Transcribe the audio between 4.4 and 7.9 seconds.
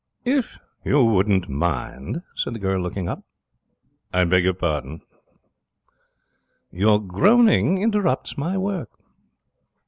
your pardon?' 'Your groaning